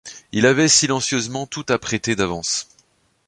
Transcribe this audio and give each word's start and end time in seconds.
Il 0.31 0.47
avait 0.47 0.67
silencieusement 0.67 1.45
tout 1.45 1.67
apprêté 1.69 2.15
d’avance. 2.15 2.67